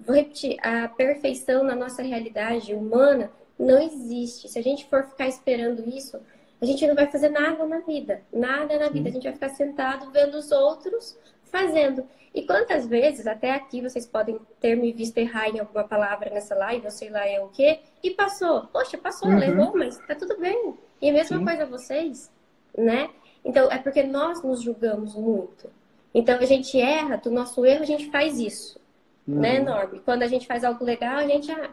[0.00, 4.48] Vou repetir, a perfeição na nossa realidade humana não existe.
[4.48, 6.20] Se a gente for ficar esperando isso,
[6.60, 8.22] a gente não vai fazer nada na vida.
[8.32, 9.08] Nada na vida.
[9.08, 12.06] A gente vai ficar sentado vendo os outros fazendo.
[12.34, 16.54] E quantas vezes, até aqui, vocês podem ter me visto errar em alguma palavra nessa
[16.54, 18.66] live, ou sei lá é o quê, e passou.
[18.66, 19.38] Poxa, passou, uhum.
[19.38, 20.74] levou, mas tá tudo bem.
[21.00, 21.44] E a mesma Sim.
[21.44, 22.30] coisa vocês,
[22.76, 23.08] né?
[23.42, 25.70] Então, é porque nós nos julgamos muito.
[26.16, 28.80] Então a gente erra, do nosso erro a gente faz isso,
[29.28, 29.38] uhum.
[29.38, 29.98] né, Norm?
[30.02, 31.70] Quando a gente faz algo legal, a gente ah,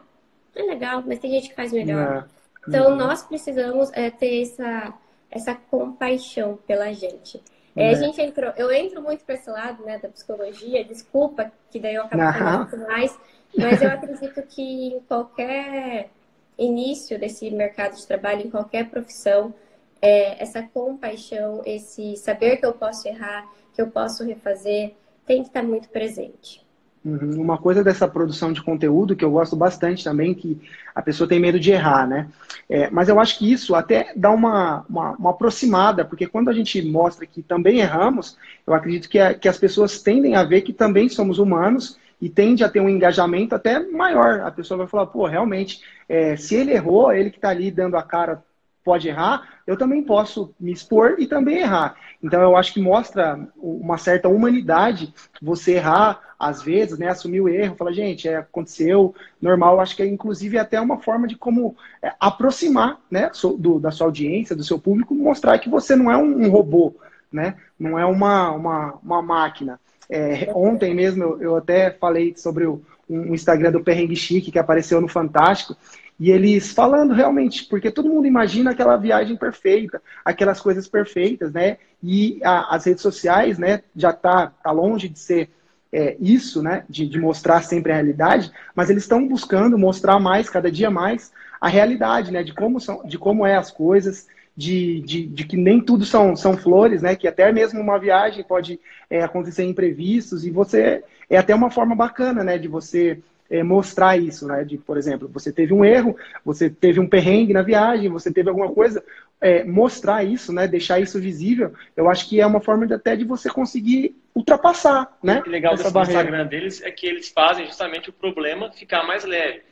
[0.56, 2.16] é legal, mas tem gente que faz melhor.
[2.16, 2.24] Uhum.
[2.68, 4.94] Então nós precisamos é, ter essa,
[5.30, 7.42] essa compaixão pela gente.
[7.76, 7.96] É, a né?
[7.96, 10.84] gente entrou, eu entro muito para esse lado, né, da psicologia.
[10.84, 13.18] Desculpa que daí eu acabo falando mais,
[13.56, 16.08] mas eu acredito que em qualquer
[16.56, 19.52] início desse mercado de trabalho, em qualquer profissão,
[20.00, 24.94] é, essa compaixão, esse saber que eu posso errar, que eu posso refazer,
[25.26, 26.63] tem que estar muito presente.
[27.04, 27.38] Uhum.
[27.38, 30.58] Uma coisa dessa produção de conteúdo que eu gosto bastante também, que
[30.94, 32.28] a pessoa tem medo de errar, né?
[32.68, 36.54] É, mas eu acho que isso até dá uma, uma, uma, aproximada, porque quando a
[36.54, 40.62] gente mostra que também erramos, eu acredito que, a, que as pessoas tendem a ver
[40.62, 44.40] que também somos humanos e tende a ter um engajamento até maior.
[44.40, 47.98] A pessoa vai falar, pô, realmente, é, se ele errou, ele que está ali dando
[47.98, 48.42] a cara
[48.84, 51.96] pode errar, eu também posso me expor e também errar.
[52.22, 57.48] Então eu acho que mostra uma certa humanidade você errar às vezes, né, assumir o
[57.48, 61.74] erro, falar, gente, é, aconteceu, normal, acho que é inclusive até uma forma de como
[62.02, 66.16] é, aproximar, né, do, da sua audiência, do seu público, mostrar que você não é
[66.16, 66.94] um, um robô,
[67.32, 69.80] né, não é uma, uma, uma máquina.
[70.08, 74.58] É, ontem mesmo eu, eu, até falei sobre o um Instagram do Perrengue Chique que
[74.58, 75.76] apareceu no Fantástico,
[76.18, 81.78] e eles falando realmente, porque todo mundo imagina aquela viagem perfeita, aquelas coisas perfeitas, né?
[82.02, 85.50] E a, as redes sociais, né, já tá, tá longe de ser
[85.94, 90.50] é, isso, né, de, de, mostrar sempre a realidade, mas eles estão buscando mostrar mais,
[90.50, 95.00] cada dia mais, a realidade, né, de como, são, de como é as coisas, de,
[95.00, 97.16] de, de, que nem tudo são, são flores, né?
[97.16, 101.94] Que até mesmo uma viagem pode é, acontecer imprevistos e você é até uma forma
[101.94, 102.56] bacana, né?
[102.56, 103.18] De você
[103.50, 104.62] é, mostrar isso, né?
[104.62, 108.48] De, por exemplo, você teve um erro, você teve um perrengue na viagem, você teve
[108.48, 109.02] alguma coisa,
[109.40, 110.68] é, mostrar isso, né?
[110.68, 115.16] Deixar isso visível, eu acho que é uma forma de, até de você conseguir ultrapassar,
[115.22, 115.42] né?
[115.44, 119.62] O legal desse Instagram deles é que eles fazem justamente o problema ficar mais leve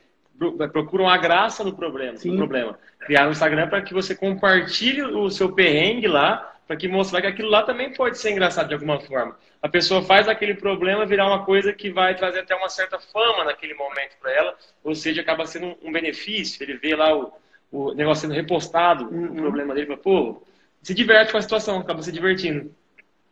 [0.71, 2.79] procuram a graça no problema, no problema.
[2.99, 7.27] Criar um Instagram para que você compartilhe o seu perrengue lá, para que mostrar que
[7.27, 9.37] aquilo lá também pode ser engraçado de alguma forma.
[9.61, 13.45] A pessoa faz aquele problema virar uma coisa que vai trazer até uma certa fama
[13.45, 16.63] naquele momento para ela, ou seja, acaba sendo um benefício.
[16.63, 17.33] Ele vê lá o,
[17.71, 19.31] o negócio sendo repostado, uhum.
[19.31, 20.43] o problema dele, fala, pô,
[20.81, 22.73] se diverte com a situação, acaba se divertindo.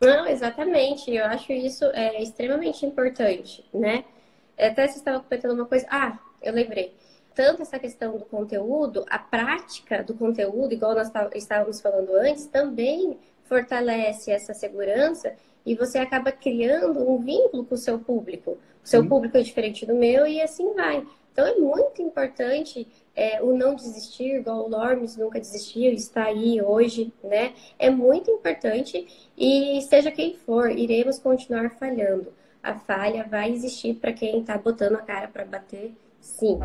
[0.00, 1.14] Não, exatamente.
[1.14, 4.04] Eu acho isso é extremamente importante, né?
[4.58, 5.86] Até você estava comentando uma coisa.
[5.90, 6.94] Ah, eu lembrei.
[7.34, 13.18] Tanto essa questão do conteúdo, a prática do conteúdo, igual nós estávamos falando antes, também
[13.44, 18.58] fortalece essa segurança e você acaba criando um vínculo com o seu público.
[18.84, 21.06] O seu público é diferente do meu e assim vai.
[21.32, 26.60] Então é muito importante é, o não desistir, igual o Lormes nunca desistiu, está aí
[26.60, 27.54] hoje, né?
[27.78, 32.32] É muito importante e seja quem for, iremos continuar falhando.
[32.62, 36.58] A falha vai existir para quem está botando a cara para bater Sim.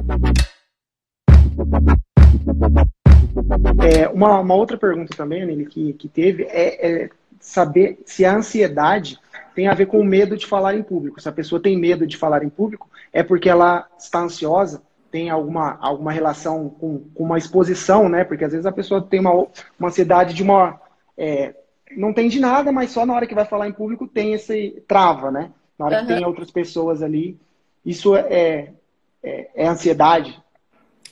[3.84, 8.36] É, uma, uma outra pergunta também, Anile, que, que teve é, é, saber se a
[8.36, 9.20] ansiedade
[9.56, 11.20] tem a ver com o medo de falar em público.
[11.20, 15.30] Se a pessoa tem medo de falar em público, é porque ela está ansiosa, tem
[15.32, 18.24] alguma, alguma relação com, com uma exposição, né?
[18.24, 19.34] Porque às vezes a pessoa tem uma,
[19.80, 20.80] uma ansiedade de uma.
[21.18, 21.56] É,
[21.96, 24.84] não tem de nada, mas só na hora que vai falar em público tem esse
[24.88, 25.50] trava, né?
[25.80, 26.06] Na hora uhum.
[26.06, 27.40] que tem outras pessoas ali.
[27.84, 28.74] Isso é,
[29.24, 30.42] é, é ansiedade?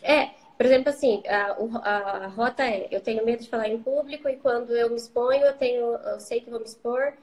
[0.01, 4.29] É, por exemplo, assim, a, a, rota é, eu tenho medo de falar em público
[4.29, 7.13] e quando eu me exponho, eu tenho, eu sei que vou me expor,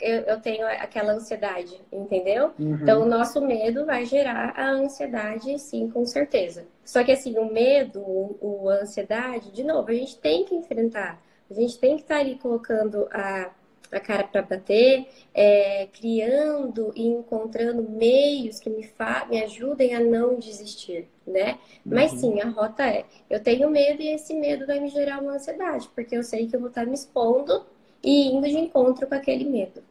[0.00, 2.52] eu, eu tenho aquela ansiedade, entendeu?
[2.58, 2.74] Uhum.
[2.74, 6.66] Então, o nosso medo vai gerar a ansiedade, sim, com certeza.
[6.84, 10.54] Só que, assim, o medo, o, o a ansiedade, de novo, a gente tem que
[10.54, 11.22] enfrentar.
[11.48, 13.50] A gente tem que estar tá ali colocando a
[13.92, 18.88] a cara para bater, é, criando e encontrando meios que me,
[19.30, 21.58] me ajudem a não desistir, né?
[21.84, 21.92] Uhum.
[21.94, 25.32] Mas sim, a rota é, eu tenho medo e esse medo vai me gerar uma
[25.32, 27.64] ansiedade, porque eu sei que eu vou estar me expondo
[28.02, 29.82] e indo de encontro com aquele medo.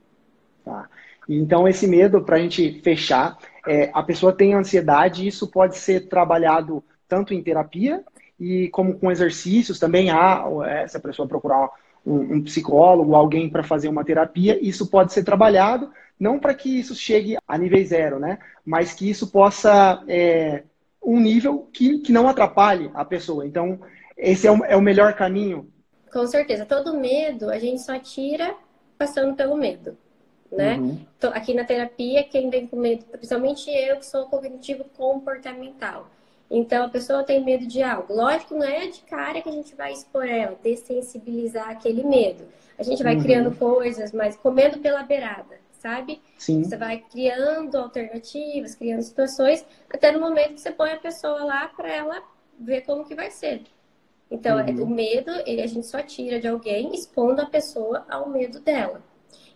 [0.66, 0.90] Tá.
[1.30, 3.38] Então, esse medo, para a gente fechar,
[3.68, 8.04] é, a pessoa tem ansiedade e isso pode ser trabalhado tanto em terapia
[8.40, 11.70] e como com exercícios também há, é, se a pessoa procurar
[12.06, 16.80] um, um psicólogo, alguém para fazer uma terapia, isso pode ser trabalhado, não para que
[16.80, 18.40] isso chegue a nível zero, né?
[18.66, 20.64] Mas que isso possa é,
[21.02, 23.46] um nível que, que não atrapalhe a pessoa.
[23.46, 23.80] Então,
[24.18, 25.72] esse é o, é o melhor caminho.
[26.12, 26.66] Com certeza.
[26.66, 28.54] Todo medo a gente só tira
[28.98, 29.98] passando pelo medo.
[30.52, 30.78] Né?
[30.78, 31.00] Uhum.
[31.32, 36.08] Aqui na terapia, quem vem com medo, principalmente eu que sou cognitivo comportamental.
[36.54, 38.14] Então a pessoa tem medo de algo.
[38.14, 42.44] Lógico, não é de cara que a gente vai expor ela, dessensibilizar aquele medo.
[42.78, 43.24] A gente vai uhum.
[43.24, 46.22] criando coisas, mas comendo pela beirada, sabe?
[46.38, 46.62] Sim.
[46.64, 51.70] Você vai criando alternativas, criando situações, até no momento que você põe a pessoa lá
[51.70, 52.22] para ela
[52.60, 53.64] ver como que vai ser.
[54.30, 54.84] Então, é, uhum.
[54.84, 59.02] o medo, ele, a gente só tira de alguém expondo a pessoa ao medo dela.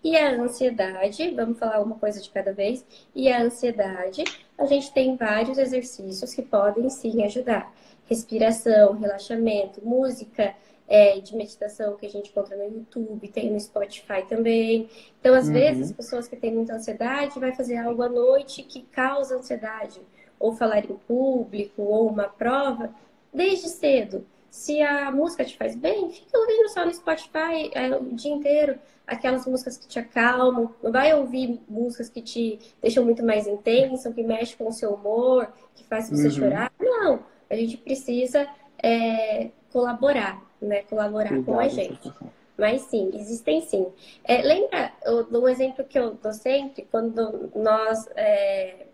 [0.01, 4.23] E a ansiedade, vamos falar uma coisa de cada vez, e a ansiedade,
[4.57, 7.73] a gente tem vários exercícios que podem sim ajudar.
[8.05, 10.55] Respiração, relaxamento, música
[10.87, 14.89] é, de meditação que a gente encontra no YouTube, tem no Spotify também.
[15.19, 15.53] Então, às uhum.
[15.53, 19.99] vezes, as pessoas que têm muita ansiedade vai fazer algo à noite que causa ansiedade,
[20.39, 22.93] ou falar em público, ou uma prova,
[23.33, 24.25] desde cedo.
[24.55, 28.79] Se a música te faz bem, fica ouvindo só no Spotify é, o dia inteiro
[29.05, 34.13] aquelas músicas que te acalmam, não vai ouvir músicas que te deixam muito mais intenso,
[34.13, 36.31] que mexem com o seu humor, que faz você uhum.
[36.31, 36.71] chorar.
[36.79, 38.47] Não, a gente precisa
[38.81, 40.83] é, colaborar, né?
[40.83, 42.11] Colaborar com a gente.
[42.57, 43.85] Mas sim, existem sim.
[44.23, 44.93] É, lembra
[45.33, 48.87] um exemplo que eu dou sempre, quando nós é,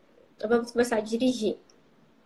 [0.43, 1.55] vamos começar a dirigir,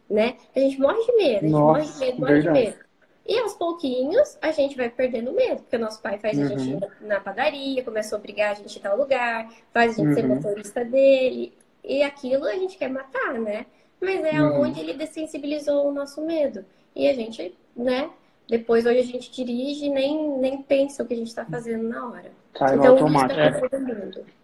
[0.09, 0.37] né?
[0.55, 2.59] A gente morre de medo, a gente Nossa, morre de medo, morre verdade.
[2.59, 2.84] de medo.
[3.27, 6.45] E aos pouquinhos a gente vai perdendo medo, porque o nosso pai faz uhum.
[6.45, 9.93] a gente ir na padaria, começa a obrigar a gente a ir tal lugar, faz
[9.93, 10.13] a gente uhum.
[10.13, 13.65] ser motorista dele, e aquilo a gente quer matar, né?
[13.99, 14.61] Mas é uhum.
[14.61, 16.65] onde ele dessensibilizou o nosso medo.
[16.95, 18.09] E a gente, né,
[18.47, 21.88] depois hoje a gente dirige e nem, nem pensa o que a gente está fazendo
[21.88, 22.31] na hora.
[22.53, 23.39] Cai então, automático.
[23.39, 24.35] É.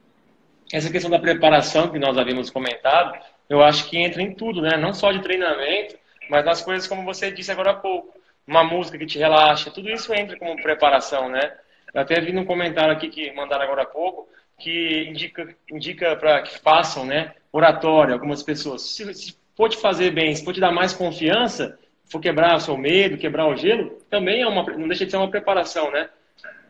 [0.73, 4.77] Essa questão da preparação que nós havíamos comentado, eu acho que entra em tudo, né?
[4.77, 5.95] Não só de treinamento,
[6.29, 8.20] mas nas coisas como você disse agora há pouco.
[8.51, 11.53] Uma música que te relaxa, tudo isso entra como preparação, né?
[11.93, 14.27] Eu até vi num comentário aqui que mandaram agora há pouco,
[14.59, 17.33] que indica, indica para que façam, né?
[17.49, 18.81] Oratória, algumas pessoas.
[18.81, 22.59] Se, se for te fazer bem, se for te dar mais confiança, for quebrar o
[22.59, 26.09] seu medo, quebrar o gelo, também é uma, não deixa de ser uma preparação, né?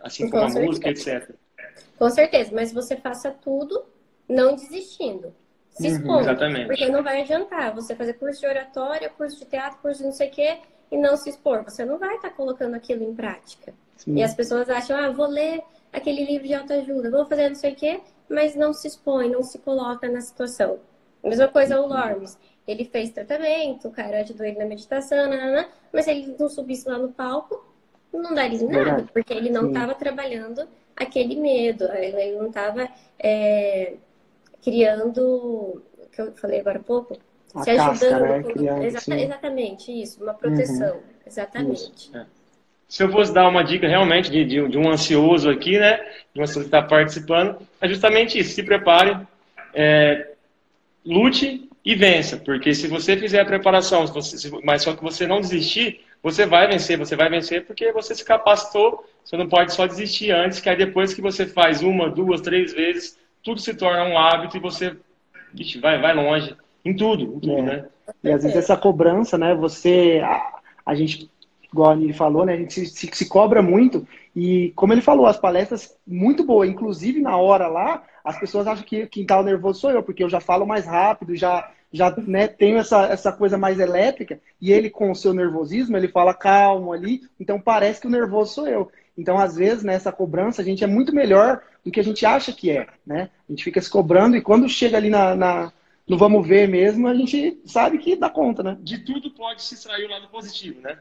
[0.04, 1.32] Assim como a música, etc.
[1.98, 3.84] Com certeza, mas você faça tudo
[4.30, 5.34] não desistindo.
[5.72, 6.20] Se uhum, expondo.
[6.20, 6.68] Exatamente.
[6.68, 10.14] Porque não vai adiantar você fazer curso de oratória, curso de teatro, curso de não
[10.14, 10.58] sei o quê,
[10.92, 11.64] e não se expor.
[11.64, 13.74] Você não vai estar tá colocando aquilo em prática.
[13.98, 14.16] Sim.
[14.16, 17.74] E as pessoas acham, ah, vou ler aquele livro de autoajuda, vou fazer não sei
[17.74, 20.80] o quê, mas não se expõe, não se coloca na situação.
[21.24, 22.38] A mesma coisa o Lormes.
[22.68, 26.88] Ele fez tratamento, o cara ajudou ele na meditação, nanana, mas se ele não subisse
[26.88, 27.66] lá no palco,
[28.14, 33.96] não daria nada, porque ele não estava trabalhando aquele medo, ele não estava é,
[34.62, 37.18] criando, o que eu falei agora há pouco,
[37.56, 38.22] a se ajudando.
[38.22, 38.44] Né?
[38.44, 40.96] Criando, Exata, exatamente, isso, uma proteção.
[40.96, 41.02] Uhum.
[41.26, 42.16] Exatamente.
[42.16, 42.26] É.
[42.88, 45.98] Se eu fosse dar uma dica realmente de, de, de, um ansioso aqui, né?
[46.34, 48.54] De uma pessoa que está participando, é justamente isso.
[48.54, 49.18] Se prepare,
[49.74, 50.32] é,
[51.06, 52.36] lute e vença.
[52.36, 56.02] Porque se você fizer a preparação, se você, se, mas só que você não desistir,
[56.22, 56.98] você vai vencer.
[56.98, 59.08] Você vai vencer porque você se capacitou.
[59.24, 62.74] Você não pode só desistir antes, que aí depois que você faz uma, duas, três
[62.74, 64.98] vezes, tudo se torna um hábito e você
[65.54, 66.56] vixe, vai, vai longe.
[66.84, 67.62] Em tudo, em tudo, é.
[67.62, 67.86] né?
[68.24, 69.56] E às vezes essa cobrança, né?
[69.56, 70.22] Você.
[70.24, 71.30] A, a gente,
[71.72, 72.54] igual a Nili falou, né?
[72.54, 74.08] A gente se, se, se, cobra muito.
[74.36, 78.86] E como ele falou, as palestras muito boas, inclusive na hora lá, as pessoas acham
[78.86, 82.48] que quem tá nervoso sou eu, porque eu já falo mais rápido, já, já né,
[82.48, 86.94] tenho essa, essa coisa mais elétrica, e ele com o seu nervosismo, ele fala calmo
[86.94, 88.92] ali, então parece que o nervoso sou eu.
[89.18, 92.26] Então, às vezes, nessa né, cobrança, a gente é muito melhor do que a gente
[92.26, 93.30] acha que é, né?
[93.48, 95.74] A gente fica se cobrando e quando chega ali na, na
[96.12, 98.78] no vamos ver mesmo, a gente sabe que dá conta, né?
[98.82, 101.00] De tudo pode se extrair o lado positivo, né?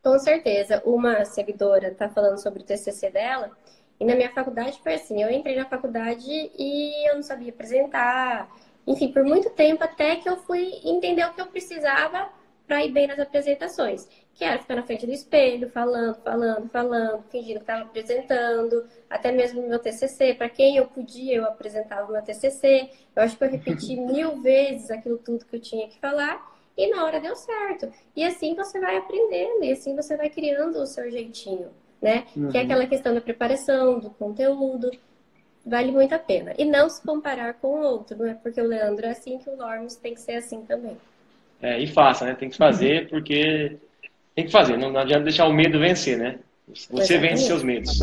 [0.00, 0.80] Com certeza.
[0.86, 3.50] Uma seguidora está falando sobre o TCC dela,
[3.98, 8.48] e na minha faculdade foi assim: eu entrei na faculdade e eu não sabia apresentar.
[8.86, 12.28] Enfim, por muito tempo, até que eu fui entender o que eu precisava
[12.66, 14.08] para ir bem nas apresentações.
[14.34, 19.30] Que era ficar na frente do espelho, falando, falando, falando, fingindo que estava apresentando, até
[19.30, 20.34] mesmo no meu TCC.
[20.34, 22.90] Para quem eu podia, eu apresentava o meu TCC.
[23.14, 26.90] Eu acho que eu repeti mil vezes aquilo tudo que eu tinha que falar e
[26.90, 27.92] na hora deu certo.
[28.14, 32.26] E assim você vai aprendendo, e assim você vai criando o seu jeitinho, né?
[32.36, 32.50] Uhum.
[32.50, 32.66] Que é uhum.
[32.66, 34.90] aquela questão da preparação, do conteúdo.
[35.64, 36.52] Vale muito a pena.
[36.58, 39.48] E não se comparar com o outro, não é porque o Leandro é assim que
[39.48, 40.96] o Lormes tem que ser assim também.
[41.64, 42.34] É, e faça, né?
[42.34, 43.78] Tem que fazer porque
[44.34, 44.76] tem que fazer.
[44.76, 46.38] Não, não adianta deixar o medo vencer, né?
[46.68, 47.30] Você Exatamente.
[47.30, 48.00] vence seus medos.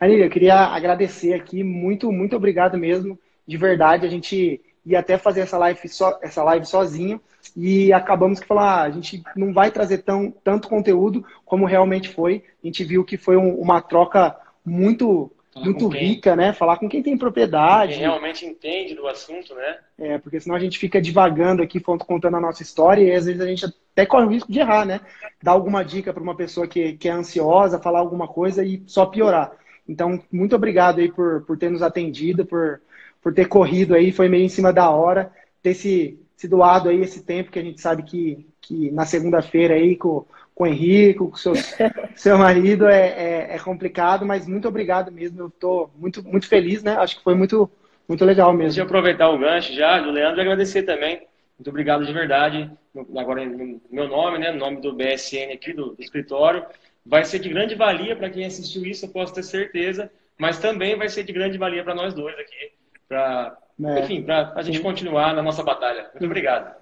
[0.00, 4.06] Anília, eu queria agradecer aqui, muito, muito obrigado mesmo, de verdade.
[4.06, 7.20] A gente ia até fazer essa live, so, essa live sozinho
[7.54, 12.08] e acabamos que falar, ah, a gente não vai trazer tão, tanto conteúdo como realmente
[12.08, 12.42] foi.
[12.64, 16.52] A gente viu que foi um, uma troca muito muito rica, né?
[16.52, 17.94] Falar com quem tem propriedade.
[17.94, 19.78] Quem realmente entende do assunto, né?
[19.98, 23.40] É, porque senão a gente fica divagando aqui, contando a nossa história e às vezes
[23.40, 25.00] a gente até corre o risco de errar, né?
[25.42, 29.06] Dar alguma dica para uma pessoa que, que é ansiosa, falar alguma coisa e só
[29.06, 29.52] piorar.
[29.88, 32.80] Então, muito obrigado aí por, por ter nos atendido, por,
[33.20, 37.00] por ter corrido aí, foi meio em cima da hora, ter se, se doado aí
[37.00, 40.24] esse tempo que a gente sabe que, que na segunda-feira aí com
[40.54, 41.54] com o Henrique, com o seu,
[42.14, 45.40] seu marido é, é, é, complicado, mas muito obrigado mesmo.
[45.40, 46.96] Eu estou muito, muito feliz, né?
[46.96, 47.70] Acho que foi muito,
[48.08, 48.68] muito legal mesmo.
[48.68, 51.22] Deixa eu aproveitar o gancho já do Leandro e agradecer também.
[51.58, 52.70] Muito obrigado de verdade,
[53.18, 53.44] agora
[53.90, 56.64] meu nome, né, no nome do BSN aqui, do, do escritório.
[57.04, 60.96] Vai ser de grande valia para quem assistiu isso, eu posso ter certeza, mas também
[60.96, 62.72] vai ser de grande valia para nós dois aqui,
[63.06, 66.08] para, é, enfim, para a gente continuar na nossa batalha.
[66.14, 66.74] Muito obrigado.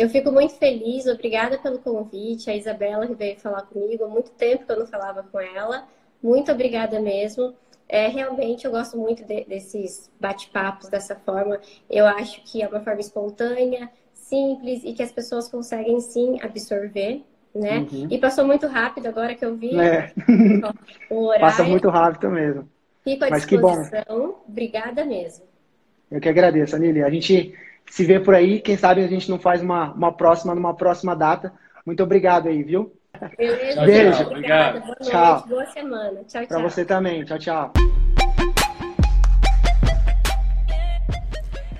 [0.00, 2.48] Eu fico muito feliz, obrigada pelo convite.
[2.48, 5.86] A Isabela que veio falar comigo, há muito tempo que eu não falava com ela.
[6.22, 7.52] Muito obrigada mesmo.
[7.86, 11.60] É, realmente eu gosto muito de, desses bate-papos dessa forma.
[11.90, 17.22] Eu acho que é uma forma espontânea, simples e que as pessoas conseguem sim absorver,
[17.54, 17.80] né?
[17.92, 18.08] Uhum.
[18.10, 20.14] E passou muito rápido agora que eu vi é.
[21.10, 21.44] o horário.
[21.44, 22.66] Passa muito rápido mesmo.
[23.04, 24.02] Fico à Mas disposição.
[24.02, 24.44] Que bom.
[24.48, 25.44] Obrigada mesmo.
[26.10, 27.04] Eu que agradeço, Anília.
[27.04, 27.54] A gente
[27.88, 28.60] se vê por aí.
[28.60, 31.52] Quem sabe a gente não faz uma, uma próxima numa próxima data.
[31.84, 32.92] Muito obrigado aí, viu?
[33.36, 34.24] Beleza, Beijo.
[34.24, 35.44] Boa noite, tchau.
[35.48, 36.24] boa semana.
[36.24, 36.46] Tchau, tchau.
[36.46, 37.24] Pra você também.
[37.24, 37.72] Tchau, tchau.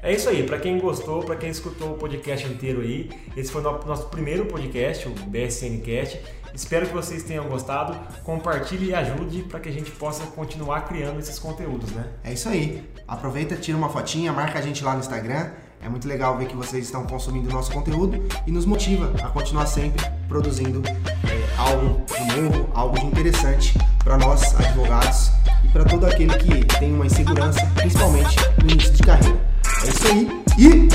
[0.02, 3.60] É isso aí, para quem gostou, para quem escutou o podcast inteiro aí, esse foi
[3.62, 6.20] o nosso primeiro podcast, o BSNcast.
[6.54, 7.94] Espero que vocês tenham gostado.
[8.24, 12.06] Compartilhe e ajude para que a gente possa continuar criando esses conteúdos, né?
[12.24, 12.82] É isso aí.
[13.06, 15.50] Aproveita, tira uma fotinha, marca a gente lá no Instagram
[15.82, 19.28] é muito legal ver que vocês estão consumindo o nosso conteúdo e nos motiva a
[19.28, 25.32] continuar sempre produzindo é, algo de novo, algo de interessante para nós, advogados,
[25.64, 29.40] e para todo aquele que tem uma insegurança, principalmente no início de carreira.
[29.84, 30.88] É isso aí e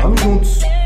[0.00, 0.83] vamos juntos!